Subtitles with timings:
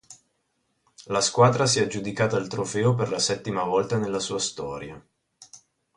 [1.13, 4.99] La squadra si è aggiudicata il trofeo per la settima volta nella sua storia.